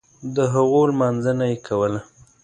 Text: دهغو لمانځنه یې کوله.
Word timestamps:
دهغو 0.35 0.81
لمانځنه 0.89 1.45
یې 1.51 1.57
کوله. 1.67 2.01